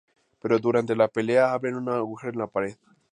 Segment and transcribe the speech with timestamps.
[0.41, 2.75] Pero durante la pelea, abren un agujero en la pared.